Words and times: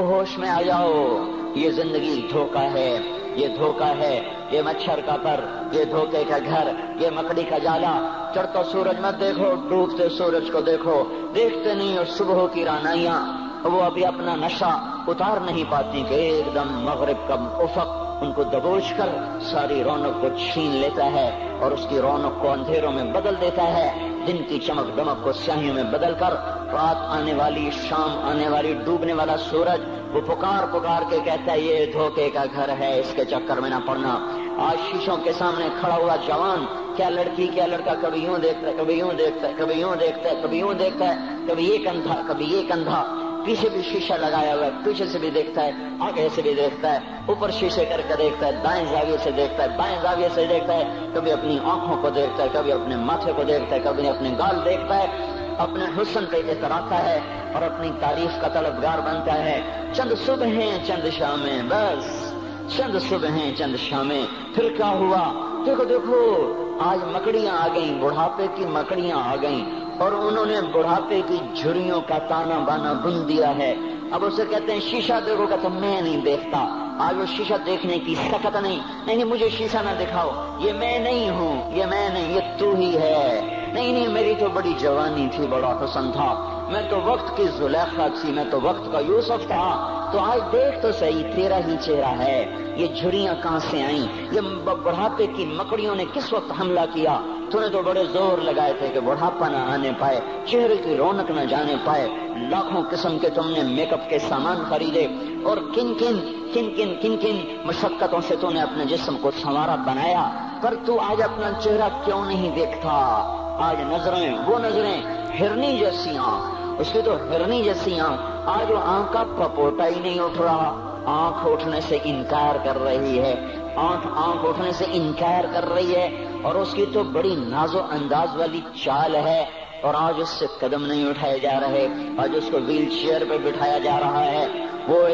ہوش 0.00 0.38
میں 0.38 0.50
آ 0.50 0.62
جاؤ۔ 0.62 1.24
یہ 1.54 1.70
زندگی 1.70 2.28
دھوکا 2.32 2.62
ہے، 2.62 2.98
یہ 3.36 3.48
دھوکا 3.48 3.96
ہے، 3.98 4.20
یہ 4.50 4.62
مچھر 4.62 5.00
کا 5.06 5.16
پر، 5.22 5.40
یہ 5.72 5.84
دھوکے 5.84 6.24
کا 6.28 6.38
گھر، 6.38 6.70
یہ 7.00 7.08
مکڑی 7.14 7.42
کا 7.42 7.58
جالا۔ 7.58 8.08
چڑھتا 8.34 8.62
سورج 8.64 9.00
مت 9.00 9.20
دیکھو، 9.20 9.54
ڈوبتے 9.68 10.08
سورج 10.08 10.50
کو 10.52 10.60
دیکھو۔ 10.60 11.02
دیکھتے 11.34 11.74
نہیں 11.74 11.98
اور 11.98 12.06
صبح 12.06 12.46
کی 12.52 12.64
رانائیاں۔ 12.64 13.50
وہ 13.64 13.82
ابھی 13.82 14.06
اپنا 14.06 14.36
نشہ 14.36 14.84
اتار 15.06 15.40
نہیں 15.40 15.64
پاتی 15.70 16.04
کہ 16.08 16.14
ایک 16.14 16.54
دم 16.54 16.84
مغرب 16.84 17.28
کا 17.28 17.34
افق 17.34 17.88
ان 18.22 18.32
کو 18.32 18.42
دبوچ 18.42 18.92
کر 18.96 19.08
ساری 19.40 19.84
رونق 19.84 20.20
کو 20.20 20.28
چھین 20.28 20.70
لیتا 20.70 21.12
ہے 21.12 21.56
اور 21.60 21.70
اس 21.70 21.86
کی 21.88 22.00
رونق 22.00 22.42
کو 22.42 22.50
اندھیروں 22.50 22.92
میں 22.92 23.04
بدل 23.04 23.34
دیتا 23.40 23.62
ہے۔ 23.62 24.08
دن 24.26 24.36
کی 24.48 24.58
چمک 24.58 24.96
دمک 24.96 25.24
کو 25.24 25.32
سیاہیوں 25.32 25.74
میں 25.74 25.82
بدل 25.82 26.12
کر 26.18 26.34
رات 26.72 27.08
آنے 27.10 27.34
والی 27.34 27.70
شام 27.78 28.18
آنے 28.24 28.48
والی 28.48 28.72
ڈوبنے 28.84 29.12
والا 29.12 29.36
سورج 29.44 29.80
وہ 30.12 30.20
پکار 30.26 30.66
پکار 30.72 31.02
کے 31.10 31.18
کہتا 31.24 31.52
ہے 31.52 31.60
یہ 31.60 31.86
دھوکے 31.92 32.28
کا 32.30 32.44
گھر 32.54 32.68
ہے 32.78 32.92
اس 33.00 33.12
کے 33.16 33.24
چکر 33.24 33.60
میں 33.60 33.70
نہ 33.70 33.78
پڑنا 33.86 34.18
آج 34.60 34.78
شیشوں 34.90 35.16
کے 35.24 35.32
سامنے 35.32 35.68
کھڑا 35.80 35.96
ہوا 35.96 36.16
جوان 36.26 36.64
کیا 36.96 37.08
لڑکی 37.10 37.46
کیا 37.46 37.66
لڑکا 37.66 37.94
کبھی 38.02 38.24
یوں 38.24 38.38
دیکھتا 38.38 38.68
ہے 38.68 38.72
کبھی 38.78 38.98
یوں 38.98 39.12
دیکھتا 39.18 39.48
ہے 39.48 39.52
کبھی 39.58 39.80
یوں 39.80 39.94
دیکھتا 39.96 40.30
ہے 40.30 40.40
کبھی 40.42 40.58
یوں 40.58 40.74
دیکھتا 40.74 41.08
ہے 41.08 41.36
کبھی 41.48 41.64
یہ 41.64 41.84
کندھا 41.84 42.20
کبھی 42.28 42.46
یہ 42.46 42.68
کندھا 42.68 43.02
پیچھے 43.44 43.68
بھی 43.68 43.82
شیشہ 43.82 44.14
لگایا 44.20 44.54
ہوا 44.54 44.64
ہے 44.64 44.70
پیچھے 44.84 45.06
سے 45.06 45.18
بھی 45.18 45.30
دیکھتا 45.30 45.64
ہے 45.64 45.88
آگے 46.00 46.28
سے 46.34 46.42
بھی 46.42 46.54
دیکھتا 46.54 46.92
ہے 46.92 47.18
اوپر 47.26 47.50
شیشے 47.50 47.84
کر 47.84 48.00
کے 48.08 48.16
دیکھتا 48.18 48.46
ہے 48.46 48.52
دائیں 48.64 48.84
زاویے 48.86 49.16
سے 49.24 49.30
دیکھتا 49.30 49.62
ہے 49.62 49.76
بائیں 49.78 49.96
زاویے 50.02 50.28
سے 50.34 50.46
دیکھتا 50.46 50.76
ہے 50.76 51.08
کبھی 51.14 51.32
اپنی 51.32 51.58
آنکھوں 51.64 51.96
کو 52.02 52.10
دیکھتا 52.10 52.42
ہے 52.42 52.48
کبھی 52.52 52.72
اپنے 52.72 52.96
ماتھے 53.04 53.32
کو 53.36 53.44
دیکھتا 53.44 53.74
ہے 53.74 53.80
کبھی 53.84 54.08
اپنے 54.08 54.34
گال 54.38 54.64
دیکھتا 54.64 54.98
ہے 54.98 55.38
اپنے 55.60 55.84
حسن 55.84 56.24
پہ 56.30 56.36
اتراتا 56.36 57.04
ہے 57.04 57.20
اور 57.54 57.62
اپنی 57.62 57.90
تعریف 58.00 58.40
کا 58.40 58.48
طلبگار 58.48 58.98
بنتا 58.98 59.44
ہے۔ 59.44 59.60
چند 59.92 60.12
صبح 60.26 60.46
ہیں، 60.46 60.78
چند 60.86 61.08
شامیں، 61.12 61.62
بس۔ 61.68 62.34
چند 62.76 62.98
صبح 63.08 63.28
ہیں، 63.28 63.54
چند 63.54 63.76
شامیں۔ 63.76 64.26
پھر 64.54 64.72
کیا 64.76 64.90
ہوا؟ 64.90 65.32
دیکھو 65.66 65.84
دیکھو۔ 65.84 66.52
آج 66.80 66.98
مکڑیاں 67.04 67.56
آ 67.56 67.68
گئیں، 67.74 68.02
بڑھاپے 68.02 68.46
کی 68.54 68.64
مکڑیاں 68.64 69.16
آ 69.16 69.36
گئیں۔ 69.42 69.70
اور 69.98 70.12
انہوں 70.12 70.46
نے 70.46 70.60
بڑھاپے 70.72 71.20
کی 71.28 71.36
جھریوں 71.54 72.00
کا 72.00 72.18
تانا 72.18 72.58
بانا 72.58 72.92
بن 72.92 73.28
دیا 73.28 73.56
ہے۔ 73.56 73.74
اب 74.10 74.24
اسے 74.24 74.42
کہتے 74.50 74.72
ہیں، 74.72 74.80
شیشہ 74.80 75.12
دیکھو 75.26 75.46
کہ 75.46 75.68
میں 75.68 76.00
نہیں 76.00 76.24
دیکھتا۔ 76.24 76.58
آج 77.00 77.18
وہ 77.18 77.24
شیشہ 77.36 77.54
دیکھنے 77.66 77.98
کی 77.98 78.14
سکت 78.14 78.56
نہیں۔ 78.56 78.78
نہیں، 79.06 79.24
مجھے 79.24 79.48
شیشہ 79.48 79.78
نہ 79.84 79.90
دکھاؤ۔ 80.00 80.30
یہ 80.58 80.72
میں 80.72 80.98
نہیں 80.98 81.30
ہوں، 81.30 81.76
یہ 81.76 81.86
میں 81.86 82.08
نہیں، 82.08 82.34
یہ 82.34 82.40
تو 82.58 82.74
ہی 82.74 82.96
ہے۔ 82.98 83.59
نہیں 83.72 83.92
نہیں، 83.92 84.08
میری 84.08 84.34
تو 84.38 84.48
بڑی 84.48 84.72
جوانی 84.78 85.28
تھی، 85.36 85.46
بڑا 85.46 85.84
حسن 85.84 86.12
تھا۔ 86.12 86.60
میں 86.72 86.82
تو 86.90 87.00
وقت 87.00 87.36
کی 87.36 87.44
زلیخا 87.56 88.06
تھی، 88.20 88.32
میں 88.32 88.44
تو 88.50 88.60
وقت 88.62 88.92
کا 88.92 88.98
یوسف 88.98 89.46
تھا۔ 89.46 89.96
تو 90.12 90.18
آج 90.18 90.40
دیکھ 90.52 90.82
تو 90.82 90.92
صحیح، 90.92 91.22
تیرا 91.34 91.58
ہی 91.58 91.76
چہرہ 91.80 92.18
ہے۔ 92.18 92.56
یہ 92.76 92.86
جھڑیاں 92.86 93.34
کہاں 93.42 93.58
سے 93.58 93.82
آئیں؟ 93.82 94.06
یہ 94.32 94.40
بڑھاپے 94.64 95.26
کی 95.26 95.44
مکڑیوں 95.44 95.94
نے 95.94 96.04
کس 96.12 96.32
وقت 96.32 96.60
حملہ 96.60 96.80
کیا؟ 96.92 97.20
تو 97.50 97.60
نے 97.60 97.68
تو 97.68 97.82
بڑے 97.82 98.04
زور 98.04 98.38
لگائے 98.38 98.72
تھے 98.78 98.88
کہ 98.88 99.00
بڑھاپا 99.00 99.48
نہ 99.48 99.56
آنے 99.56 99.92
پائے، 99.98 100.20
چہرے 100.46 100.76
کی 100.76 100.96
رونق 100.96 101.30
نہ 101.30 101.40
جانے 101.40 101.74
پائے۔ 101.84 102.08
لاکھوں 102.50 102.82
قسم 102.90 103.18
کے 103.18 103.28
تم 103.30 103.50
نے 103.50 103.62
میک 103.62 103.92
اپ 103.92 104.10
کے 104.10 104.18
سامان 104.18 104.56
خریدے۔ 104.68 105.06
اور 105.44 105.56
کن 105.56 105.94
کن 105.94 106.44
کن 106.54 106.74
کن 106.76 106.94
کن 107.02 107.16
کن 107.16 107.56
مشقتوں 107.64 108.20
سے 108.28 108.36
تو 108.40 108.50
نے 108.50 108.60
اپنے 108.60 108.84
جسم 108.84 109.16
کو 109.18 109.30
سنوارا 109.30 109.74
بنایا۔ 109.74 110.30
پر 110.62 110.74
تو 110.86 111.00
آج 111.00 111.22
اپنا 111.22 111.52
چہرہ 111.60 111.88
کیوں 112.04 112.26
نہیں 112.26 112.54
دیکھتا؟ 112.54 113.36
آج 113.60 113.76
نظریں 113.80 114.38
وہ 114.46 114.58
نظریں 114.58 115.02
ہرنی 115.40 115.78
جیسی 115.78 116.10
آنکھ 116.18 116.60
اس 116.78 116.92
کی 116.92 117.02
تو 117.02 117.14
ہرنی 117.14 117.62
جیسی 117.62 118.00
آنکھ 118.00 118.22
آج 118.46 118.72
وہ 118.72 118.76
آنکھ 118.84 119.12
کا 119.12 119.24
پپوٹا 119.38 119.86
ہی 119.86 120.00
نہیں 120.00 120.20
اٹھ 120.20 120.42
رہا۔ 120.42 120.86
آنکھ 121.06 121.46
اٹھنے 121.46 121.80
سے 121.80 121.98
انکار 122.04 122.64
کر 122.64 122.82
رہی 122.82 123.18
ہے۔ 123.18 123.34
آنکھ 123.76 124.06
آنکھ 124.16 124.44
اٹھنے 124.44 124.72
سے 124.72 124.84
انکار 124.92 125.44
کر 125.52 125.72
رہی 125.72 125.94
ہے۔ 125.94 126.24
اور 126.42 126.54
اس 126.54 126.72
کی 126.72 126.86
تو 126.92 127.02
بڑی 127.02 127.34
ناز 127.36 127.74
و 127.74 127.78
انداز 127.78 128.36
والی 128.36 128.60
چال 128.84 129.14
ہے۔ 129.14 129.44
اور 129.82 129.94
آج 129.98 130.14
اس 130.16 130.28
سے 130.28 130.46
قدم 130.60 130.86
نہیں 130.86 131.10
اٹھائے 131.10 131.38
جا 131.38 131.60
رہے۔ 131.60 131.88
آج 132.18 132.30
اس 132.34 132.44
کو 132.52 132.58
ویل 132.66 132.88
چیئر 132.88 133.22
پہ 133.30 133.38
بٹھایا 133.38 133.78
جا 133.78 134.00
رہا 134.00 134.24
ہے۔ 134.24 134.46
وہ 134.88 135.06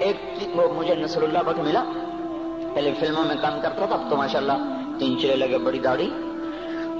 ایک 0.00 0.38
وہ 0.54 0.72
مجھے 0.74 0.94
نصر 0.94 1.22
اللہ 1.22 1.38
بٹ 1.46 1.58
ملا۔ 1.58 1.84
پہلے 2.74 2.92
فلموں 3.00 3.24
میں 3.24 3.36
کام 3.42 3.60
کرتا 3.62 3.86
تھا، 3.86 3.94
اب 3.94 4.10
تو 4.10 4.16
ماشاء 4.16 4.38
اللہ 4.38 4.52
تین 4.98 5.18
چلے 5.18 5.36
لگے، 5.36 5.58
بڑی 5.58 5.78
داڑھی۔ 5.78 6.10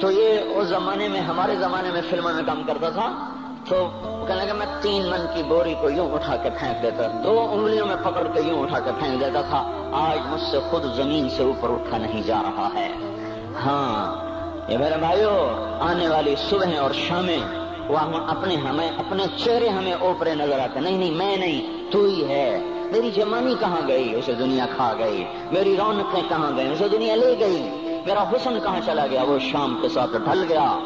تو 0.00 0.10
یہ 0.10 0.38
اس 0.55 0.69
زمانے 0.69 1.09
میں، 1.09 1.21
ہمارے 1.21 1.56
زمانے 1.56 1.91
میں 1.91 2.00
فلموں 2.10 2.32
میں 2.32 2.43
کام 2.47 2.62
کرتا 2.66 2.91
تھا، 2.91 3.28
تو 3.69 3.88
کہنے 4.28 4.44
لگا 4.44 4.53
میں 4.53 4.66
تین 4.81 5.06
من 5.06 5.27
کی 5.34 5.43
بوری 5.43 5.75
کو 5.81 5.91
یوں 5.91 6.10
اٹھا 6.12 6.37
کے 6.37 6.50
پھینک 6.59 6.82
دیتا، 6.82 7.21
دو 7.25 7.47
انگلیوں 7.53 7.87
میں 7.87 7.97
پکڑ 8.03 8.27
کے 8.34 8.41
یوں 8.41 8.62
اٹھا 8.62 8.78
کے 8.81 8.91
پھینک 8.99 9.21
دیتا 9.21 9.41
تھا، 9.41 9.72
آج 9.93 10.19
مجھ 10.27 10.41
سے 10.41 10.59
خود 10.71 10.84
زمین 10.94 11.28
سے 11.28 11.43
اوپر 11.43 11.71
اٹھا 11.71 11.99
نہیں 11.99 12.22
جا 12.22 12.43
رہا 12.43 12.69
ہے۔ 12.75 12.93
ہاں 13.65 14.25
یہ 14.72 14.78
میرے 14.78 14.97
بھائیو، 14.97 15.49
آنے 15.81 16.09
والی 16.09 16.34
صبح 16.50 16.78
اور 16.78 16.91
شامیں 16.91 17.38
وہ 17.88 17.99
اپنے 18.26 18.56
ہمیں، 18.56 18.88
اپنے 18.88 19.25
چہرے 19.37 19.69
ہمیں 19.69 19.93
اوپرے 19.93 20.34
نظر 20.34 20.59
آتے۔ 20.59 20.81
نہیں 20.81 20.99
نہیں، 20.99 21.11
میں 21.11 21.37
نہیں، 21.37 21.93
تو 21.93 22.05
ہی 22.05 22.28
ہے۔ 22.28 22.61
میری 22.93 23.11
جمانی 23.11 23.55
کہاں 23.61 23.88
گئی؟ 23.88 24.15
اسے 24.15 24.32
دنیا 24.32 24.66
کھا 24.76 24.94
گئی۔ 24.99 25.25
میری 25.53 25.76
رونقیں 25.76 26.22
کہاں 26.28 26.56
گئی 26.56 26.72
اسے 26.72 26.88
دنیا 26.88 27.15
لے 27.15 27.37
گئی۔ 27.41 27.83
میرا 28.06 28.22
حسن 28.22 28.59
کہاں 28.62 28.81
چلا 28.87 29.06
گیا؟ 29.06 29.22
وہ 29.22 29.38
شام 29.38 29.78
کے 29.82 29.88
ساتھ 29.88 30.10
ڈھل 30.10 30.44
گیا۔ 30.48 30.78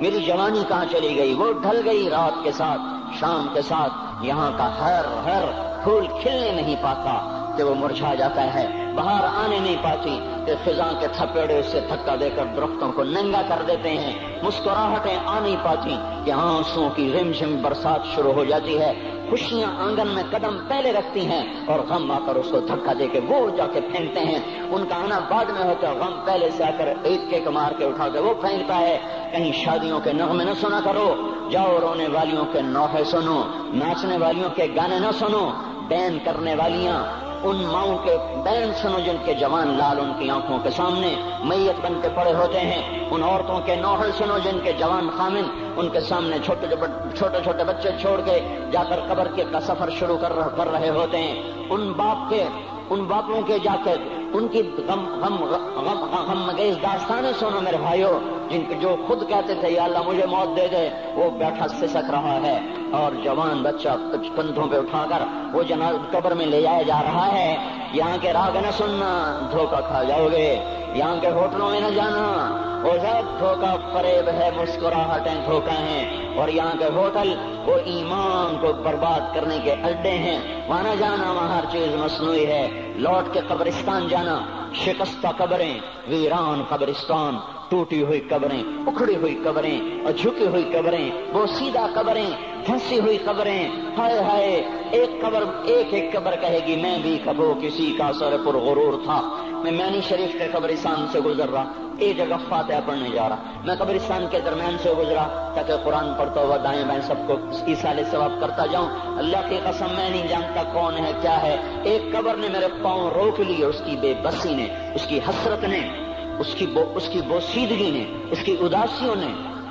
میری 0.00 0.22
جوانی 0.22 0.62
کہاں 0.68 0.84
چلی 0.90 1.16
گئی؟ 1.16 1.34
وہ 1.34 1.52
ڈھل 1.52 1.80
گئی 1.84 2.10
رات 2.10 2.44
کے 2.44 2.52
ساتھ، 2.52 2.80
شام 3.20 3.46
کے 3.54 3.62
ساتھ۔ 3.62 3.92
یہاں 4.20 4.50
کا 4.58 4.80
ہر 4.80 5.04
ہر 5.24 5.42
پھول 5.84 6.06
کھلنے 6.22 6.52
نہیں 6.52 6.76
پاتا 6.82 7.38
کہ 7.56 7.62
وہ 7.62 7.74
مرجھا 7.74 8.14
جاتا 8.14 8.54
ہے۔ 8.54 8.81
باہر 8.94 9.24
آنے 9.24 9.58
نہیں 9.58 9.76
پاتی 9.82 10.20
کہ 10.46 10.52
خزاں 10.64 11.00
کے 11.00 11.06
تھپیڑے 11.12 11.62
سے 11.62 11.80
دھکا 11.80 12.14
دے 12.20 12.30
کر 12.30 12.44
درختوں 12.56 12.92
کو 12.92 13.04
ننگا 13.04 13.42
کر 13.48 13.62
دیتے 13.68 13.90
ہیں۔ 13.90 14.12
مسکراہٹیں 14.42 15.18
آ 15.26 15.40
نہیں 15.40 15.56
پاتی 15.62 15.96
کہ 16.24 16.30
آنسوں 16.30 16.90
کی 16.90 17.12
رم 17.12 17.30
جھم 17.30 17.62
برسات 17.62 18.00
شروع 18.14 18.32
ہو 18.32 18.44
جاتی 18.44 18.80
ہے۔ 18.80 19.10
خوشیاں 19.30 19.68
آنگن 19.78 20.08
میں 20.08 20.22
قدم 20.30 20.58
پہلے 20.68 20.92
رکھتی 20.92 21.26
ہیں 21.26 21.42
اور 21.66 21.80
غم 21.80 22.12
آ 22.12 22.18
کر 22.26 22.34
اس 22.34 22.46
کو 22.50 22.60
دھکا 22.60 22.92
دے 22.98 23.06
کے 23.06 23.20
وہ 23.28 23.50
جا 23.56 23.66
کے 23.72 23.80
پھینکتے 23.80 24.20
ہیں۔ 24.20 24.38
ان 24.70 24.84
کا 24.88 24.96
آنا 24.96 25.18
بعد 25.28 25.44
میں 25.44 25.64
ہوتا 25.64 25.90
ہے 25.90 25.98
غم 25.98 26.20
پہلے 26.24 26.50
سے 26.50 26.64
آ 26.64 26.70
کر 26.78 26.92
ایک 27.02 27.20
کے 27.30 27.50
مار 27.50 27.72
کے 27.78 27.84
اٹھا 27.84 28.08
کے 28.08 28.18
وہ 28.18 28.34
پھینکتا 28.34 28.78
ہے۔ 28.78 28.98
کہیں 29.32 29.52
شادیوں 29.52 30.00
کے 30.00 30.12
نغمے 30.12 30.44
نہ 30.44 30.50
سنا 30.60 30.80
کرو۔ 30.84 31.14
جاؤ 31.50 31.78
رونے 31.80 32.06
والیوں 32.12 32.44
کے 32.52 32.60
نوحے 32.60 33.04
سنو۔ 33.04 33.42
ناچنے 33.74 34.18
والیوں 34.18 34.50
کے 34.50 34.66
گانے 34.76 34.98
نہ 34.98 35.10
سنو۔ 35.18 35.50
بین 35.88 36.18
کرنے 36.24 36.54
والیاں 36.54 37.04
ان 37.44 37.62
ماؤں 37.72 37.98
کے 38.04 38.16
بین 38.44 38.72
سنو 38.82 38.98
جن 39.06 39.16
کے 39.24 39.34
جوان 39.34 39.68
لال 39.78 40.00
ان 40.00 40.12
کی 40.18 40.30
آنکھوں 40.30 40.58
کے 40.62 40.70
سامنے 40.70 41.14
میت 41.44 41.80
بن 41.84 42.00
کے 42.02 42.08
پڑے 42.14 42.32
ہوتے 42.34 42.60
ہیں، 42.60 43.06
ان 43.10 43.22
عورتوں 43.22 43.60
کے 43.66 43.76
نوہر 43.76 44.10
سنو 44.18 44.38
جن 44.44 44.58
کے 44.64 44.72
جوان 44.72 45.08
خامن 45.16 45.46
ان 45.76 45.88
کے 45.88 46.00
سامنے 46.00 46.36
چھوٹے 46.44 46.66
چھوٹے 47.14 47.38
چھوٹے 47.44 47.64
بچے 47.64 47.90
چھوڑ 48.00 48.20
کے 48.24 48.38
جا 48.72 48.82
کر 48.88 49.00
قبر 49.08 49.28
کے 49.34 49.44
کا 49.52 49.60
سفر 49.60 49.90
شروع 49.98 50.16
کر 50.16 50.32
رہے 50.72 50.90
ہوتے 50.90 51.18
ہیں۔ 51.18 51.42
ان 51.70 51.92
باپ 51.92 52.30
کے 52.30 52.44
ان 52.90 53.04
باپوں 53.04 53.42
کے 53.42 53.58
جا 53.58 53.76
کے 53.84 53.94
ان 54.34 54.48
کی 54.48 54.62
غم 54.88 55.02
غم 55.22 55.36
غم 55.44 56.04
غم 56.28 56.42
مگیز 56.46 56.76
داستانیں 56.82 57.32
سنو 57.38 57.60
میرے 57.60 57.76
بھائیوں 57.76 58.20
جن 58.50 58.62
کے 58.68 58.74
جو 58.74 58.96
خود 59.06 59.28
کہتے 59.28 59.54
تھے، 59.60 59.70
یا 59.70 59.84
اللہ 59.84 59.98
مجھے 60.06 60.26
موت 60.26 60.56
دے 60.56 60.68
دے، 60.68 60.88
وہ 61.14 61.30
بیٹھا 61.30 61.68
سسک 61.68 62.10
رہا 62.10 62.38
ہے 62.42 62.58
اور 62.92 63.12
جوان 63.24 63.62
بچہ 63.62 63.88
کچھ 64.12 64.28
کندھوں 64.36 64.66
پہ 64.68 64.76
اٹھا 64.76 65.04
کر 65.10 65.22
وہ 65.52 65.62
جناز 65.62 65.96
قبر 66.10 66.34
میں 66.34 66.46
لے 66.46 66.62
جایا 66.62 66.82
جا 66.82 67.00
رہا 67.02 67.32
ہے۔ 67.32 67.56
یہاں 67.92 68.16
کے 68.20 68.32
راگ 68.32 68.56
نہ 68.56 68.70
سننا، 68.70 69.12
دھوکہ 69.52 69.80
کھا 69.88 70.02
جاؤ 70.02 70.26
گے۔ 70.32 70.81
یہاں 70.94 71.16
کے 71.20 71.30
ہوٹلوں 71.30 71.70
میں 71.70 71.80
نہ 71.80 71.86
جانا۔ 71.86 72.58
وہ 72.84 72.92
سب 72.92 73.40
دھوکہ 73.40 73.76
فریب 73.92 74.28
ہے، 74.28 74.50
مسکراہٹیں 74.56 75.46
دھوکہ 75.46 75.70
ہیں۔ 75.70 76.34
اور 76.38 76.48
یہاں 76.48 76.78
کے 76.78 76.84
ہوٹل، 76.84 77.34
وہ 77.66 77.74
ایمان 77.84 78.56
کو 78.60 78.72
برباد 78.72 79.34
کرنے 79.34 79.58
کے 79.64 79.72
اڈے 79.72 80.10
ہیں۔ 80.10 80.68
وہاں 80.68 80.82
نہ 80.82 80.94
جانا، 80.98 81.32
وہاں 81.32 81.48
ہر 81.48 81.64
چیز 81.72 81.94
مصنوعی 81.94 82.46
ہے۔ 82.46 82.92
لوٹ 82.96 83.34
کے 83.34 83.40
قبرستان 83.48 84.08
جانا، 84.08 84.38
شکستہ 84.74 85.28
قبریں، 85.36 85.78
ویران 86.06 86.62
قبرستان۔ 86.68 87.36
ٹوٹی 87.72 88.02
ہوئی 88.02 88.20
قبریں، 88.20 88.62
اکھڑی 88.86 89.16
ہوئی 89.16 89.40
قبریں، 89.44 90.04
اور 90.04 90.12
جھکی 90.12 90.46
ہوئی 90.46 90.62
قبریں، 90.62 91.10
وہ 91.32 91.46
سیدھا 91.46 91.86
قبریں 91.94 92.30
پھنسی 92.66 93.00
ہوئی 93.00 93.18
قبریں۔ 93.24 93.68
ہائے 93.98 94.18
ہائے، 94.18 94.64
ایک 94.90 95.10
قبر، 95.20 95.44
ایک 95.64 95.94
ایک 95.94 96.12
قبر 96.12 96.34
کہے 96.40 96.58
گی، 96.66 96.76
میں 96.76 96.98
بھی 97.02 97.18
کبو 97.24 97.54
کسی 97.62 97.94
کا 97.98 98.10
سر 98.18 98.36
پر 98.46 98.54
غرور 98.54 99.04
تھا۔ 99.04 99.20
میں 99.52 99.72
مینی 99.72 100.00
شریف 100.08 100.32
کے 100.32 100.48
قبرستان 100.52 101.06
سے 101.12 101.20
گزر 101.20 101.48
رہا 101.48 101.72
ایک 101.98 102.16
جگہ 102.16 102.36
فاتحہ 102.48 102.80
پڑھنے 102.86 103.08
جا 103.12 103.28
رہا۔ 103.28 103.36
میں 103.64 103.74
قبرستان 103.78 104.26
کے 104.30 104.40
درمیان 104.40 104.76
سے 104.82 104.92
گزرا، 104.98 105.52
تاکہ 105.54 105.72
قرآن 105.84 106.14
پڑھتا 106.18 106.40
ہوا 106.40 106.56
دائیں 106.64 106.84
بائیں 106.84 107.02
سب 107.02 107.14
کو 107.26 107.34
عیسال 107.66 108.00
ثواب 108.10 108.32
کرتا 108.40 108.66
جاؤں۔ 108.66 108.88
اللہ 109.18 109.48
کی 109.48 109.56
قسم، 109.64 109.86
میں 109.96 110.10
نہیں 110.10 110.28
جانتا 110.28 110.62
کون 110.62 110.94
ہے، 110.94 111.12
کیا 111.22 111.42
ہے۔ 111.42 111.56
ایک 111.82 112.02
قبر 112.12 112.34
نے 112.34 112.48
میرے 112.52 112.68
پاؤں 112.82 113.10
روک 113.10 113.40
لی 113.40 113.64
اس 113.64 113.82
کی 113.84 113.96
بے 114.00 114.14
بسی 114.22 114.54
نے، 114.54 114.66
اس 114.94 115.06
کی 115.06 115.18
حسرت 115.28 115.64
نے۔ 115.64 116.11
اس 116.38 116.54
کی 116.54 116.66
بو 116.66 116.82
اس 116.94 117.08
کی 117.08 117.20
بوسیدگی 117.28 117.90
نے، 117.90 118.24
اس 118.30 118.38
کی 118.44 118.56
اداسیوں 118.60 119.14
نے، 119.16 119.26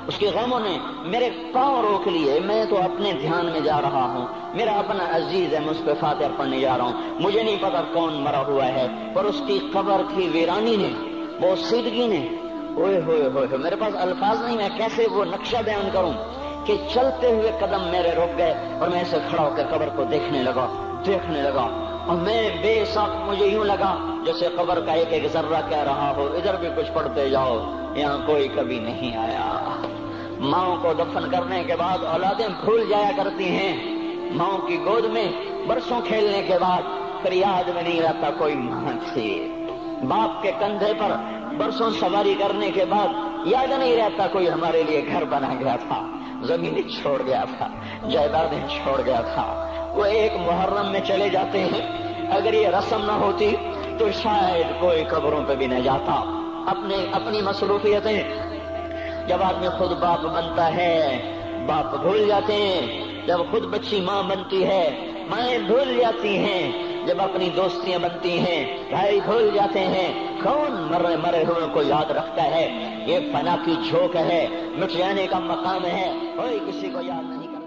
اس 0.06 0.18
کے 0.18 0.26
غموں 0.34 0.60
نے 0.60 0.78
میرے 1.02 1.30
پاؤں 1.52 1.82
روک 1.82 2.08
لیے۔ 2.08 2.40
میں 2.40 2.64
تو 2.64 2.78
اپنے 2.78 3.12
دھیان 3.12 3.46
میں 3.46 3.60
جا 3.60 3.80
رہا 3.82 4.02
ہوں۔ 4.02 4.26
میرا 4.54 4.78
اپنا 4.78 5.16
عزیز 5.16 5.54
ہے 5.54 5.60
میں 5.60 5.68
اس 5.68 5.82
پہ 5.84 5.90
فاتح 6.00 6.24
پڑھنے 6.36 6.60
جا 6.60 6.78
رہا 6.78 6.84
ہوں۔ 6.84 6.92
مجھے 7.20 7.42
نہیں 7.42 7.56
پتا 7.60 7.82
کون 7.92 8.14
مرا 8.14 8.46
ہوا 8.46 8.66
ہے، 8.66 8.86
پر 9.14 9.24
اس 9.24 9.42
کی 9.46 9.58
قبر 9.72 10.02
کی 10.16 10.28
ویرانی 10.32 10.76
نے 10.76 10.88
وہ 11.42 11.56
سیدگی 11.56 12.06
نے 12.06 12.28
ہوئے 12.76 13.00
ہوئے 13.00 13.22
ہوئے، 13.22 13.56
میرے 13.56 13.76
پاس 13.76 13.94
الفاظ 14.00 14.42
نہیں، 14.42 14.56
میں 14.56 14.68
کیسے 14.76 15.06
وہ 15.10 15.24
نقشہ 15.24 15.56
بیان 15.64 15.88
کروں 15.92 16.12
کہ 16.64 16.76
چلتے 16.94 17.32
ہوئے 17.32 17.52
قدم 17.60 17.88
میرے 17.90 18.10
رک 18.10 18.38
گئے 18.38 18.54
اور 18.80 18.88
میں 18.88 19.00
اسے 19.00 19.16
کھڑا 19.28 19.42
ہو 19.42 19.50
کے 19.56 19.62
قبر 19.70 19.88
کو 19.96 20.04
دیکھنے 20.04 20.42
لگا 20.42 20.98
دیکھنے 21.06 21.42
لگا۔ 21.42 21.68
اور 22.06 22.16
میں 22.16 22.50
بے 22.62 22.84
شک 22.92 23.28
مجھے 23.28 23.46
یوں 23.46 23.64
لگا 23.64 24.11
جیسے 24.24 24.48
قبر 24.56 24.80
کا 24.80 24.92
ایک 24.92 25.12
ایک 25.12 25.26
ذرہ 25.32 25.60
کہہ 25.68 25.82
رہا 25.82 26.12
ہو، 26.16 26.26
ادھر 26.26 26.56
بھی 26.56 26.68
کچھ 26.76 26.92
پڑھتے 26.92 27.30
جاؤ، 27.30 27.58
یہاں 27.94 28.26
کوئی 28.26 28.48
کبھی 28.48 28.78
نہیں 28.78 29.16
آیا۔ 29.16 29.76
ماؤں 30.38 30.76
کو 30.82 30.92
دفن 30.92 31.30
کرنے 31.30 31.64
کے 31.64 31.76
بعد 31.76 31.98
اولادیں 32.04 32.48
بھول 32.64 32.84
جایا 32.90 33.10
کرتی 33.16 33.44
ہیں۔ 33.44 33.98
ماؤں 34.32 34.58
کی 34.58 34.78
گود 34.84 35.04
میں 35.04 35.32
برسوں 35.66 36.00
کھیلنے 36.06 36.42
کے 36.42 36.58
بعد 36.58 36.82
پھر 37.22 37.32
یاد 37.32 37.68
میں 37.68 37.82
نہیں 37.82 38.00
رہتا 38.00 38.30
کوئی 38.38 38.54
ماں 38.54 38.92
تھی۔ 39.12 39.52
باپ 40.08 40.42
کے 40.42 40.52
کندھے 40.58 40.92
پر 40.98 41.10
برسوں 41.58 41.90
سواری 41.90 42.34
کرنے 42.38 42.70
کے 42.70 42.84
بعد 42.84 43.08
یاد 43.44 43.78
نہیں 43.78 43.96
رہتا 43.96 44.26
کوئی 44.26 44.50
ہمارے 44.50 44.82
لیے 44.82 45.04
گھر 45.12 45.24
بنا 45.24 45.54
گیا 45.60 45.76
تھا 45.88 46.06
زمین 46.42 46.90
چھوڑ 46.90 47.22
گیا 47.26 47.44
تھا، 47.58 47.68
جائیدادیں 48.08 48.68
چھوڑ 48.68 49.00
گیا 49.06 49.20
تھا۔ 49.20 49.66
وہ 49.94 50.04
ایک 50.04 50.32
محرم 50.46 50.92
میں 50.92 51.00
چلے 51.00 51.28
جاتے 51.28 51.60
ہیں۔ 51.60 52.12
اگر 52.30 52.52
یہ 52.52 52.68
رسم 52.68 53.04
نہ 53.04 53.12
ہوتی 53.12 53.56
تو 54.02 54.12
شاید 54.12 54.80
کوئی 54.80 55.04
قبروں 55.04 55.44
پہ 55.48 55.54
بھی 55.54 55.66
نہ 55.66 55.74
جاتا۔ 55.74 56.12
اپنے 56.66 57.06
اپنی 57.12 57.42
مصروفیتیں۔ 57.42 58.22
جب 59.28 59.42
آدمی 59.42 59.68
خود 59.68 59.90
باپ 59.90 60.20
بنتا 60.20 60.74
ہے، 60.74 61.18
باپ 61.66 61.96
بھول 62.00 62.26
جاتے 62.28 62.52
ہیں۔ 62.52 63.04
جب 63.26 63.38
خود 63.50 63.62
بچی 63.62 64.00
ماں 64.00 64.22
بنتی 64.22 64.64
ہے، 64.64 65.10
مائیں 65.30 65.58
بھول 65.58 65.96
جاتی 65.96 66.38
ہیں۔ 66.38 66.72
جب 67.06 67.22
اپنی 67.22 67.50
دوستیاں 67.56 67.98
بنتی 67.98 68.38
ہیں، 68.38 68.78
بھائی 68.90 69.20
بھول 69.20 69.50
جاتے 69.54 69.80
ہیں۔ 69.80 70.38
کون 70.44 70.72
مرے 70.72 71.16
مرے 71.16 71.44
ہوئے 71.44 71.66
کو 71.72 71.82
یاد 71.82 72.10
رکھتا 72.10 72.44
ہے؟ 72.44 72.94
یہ 73.06 73.18
فنا 73.32 73.56
کی 73.64 73.74
جھوک 73.88 74.16
ہے، 74.16 74.46
مٹ 74.76 74.90
جانے 74.90 75.26
کا 75.26 75.38
مقام 75.38 75.84
ہے۔ 75.84 76.12
کوئی 76.36 76.58
کسی 76.66 76.90
کو 76.90 77.00
یاد 77.00 77.30
نہیں 77.30 77.46
کرتا۔ 77.46 77.61